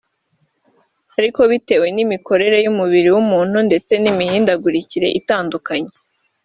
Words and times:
Ariko 1.17 1.39
bitewe 1.51 1.87
n’imikorere 1.95 2.57
y’umubiri 2.65 3.09
w’umuntu 3.15 3.57
ndetse 3.67 3.93
n’imihindagurikire 4.01 5.07
itandukanye 5.19 5.91